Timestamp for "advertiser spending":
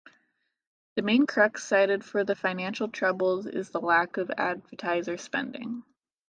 4.35-5.83